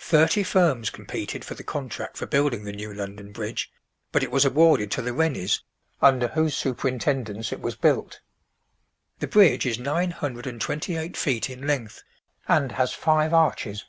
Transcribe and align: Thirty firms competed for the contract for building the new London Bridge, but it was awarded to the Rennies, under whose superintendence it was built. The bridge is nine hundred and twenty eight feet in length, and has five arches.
Thirty 0.00 0.42
firms 0.42 0.90
competed 0.90 1.44
for 1.44 1.54
the 1.54 1.62
contract 1.62 2.16
for 2.16 2.26
building 2.26 2.64
the 2.64 2.72
new 2.72 2.92
London 2.92 3.30
Bridge, 3.30 3.70
but 4.10 4.24
it 4.24 4.32
was 4.32 4.44
awarded 4.44 4.90
to 4.90 5.00
the 5.00 5.12
Rennies, 5.12 5.62
under 6.02 6.26
whose 6.26 6.56
superintendence 6.56 7.52
it 7.52 7.60
was 7.60 7.76
built. 7.76 8.18
The 9.20 9.28
bridge 9.28 9.64
is 9.64 9.78
nine 9.78 10.10
hundred 10.10 10.48
and 10.48 10.60
twenty 10.60 10.96
eight 10.96 11.16
feet 11.16 11.48
in 11.48 11.68
length, 11.68 12.02
and 12.48 12.72
has 12.72 12.94
five 12.94 13.32
arches. 13.32 13.84